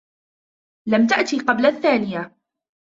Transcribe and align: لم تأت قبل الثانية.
لم 0.89 1.07
تأت 1.07 1.35
قبل 1.35 1.65
الثانية. 1.65 2.35